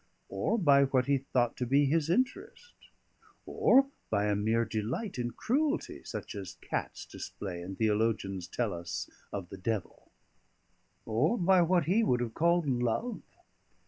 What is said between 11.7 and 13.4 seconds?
he would have called love?